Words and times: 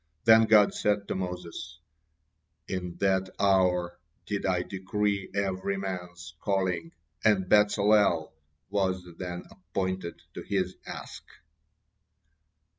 Then 0.23 0.45
God 0.45 0.73
said 0.73 1.07
to 1.09 1.13
Moses: 1.15 1.77
"In 2.67 2.97
that 3.01 3.29
hour 3.39 3.99
did 4.25 4.47
I 4.47 4.63
decree 4.63 5.29
every 5.35 5.77
man's 5.77 6.33
calling, 6.41 6.91
and 7.23 7.47
Bezalel 7.47 8.33
was 8.71 9.07
then 9.19 9.43
appointed 9.51 10.19
to 10.33 10.41
his 10.41 10.75
task." 10.83 11.21